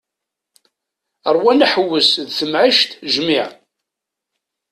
[1.35, 3.47] Rwan aḥewwes d temɛict jmiɛ.